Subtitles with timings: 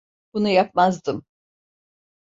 [0.33, 1.25] Bunu yapmazdım.